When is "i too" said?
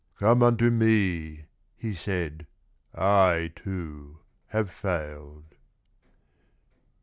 2.95-4.17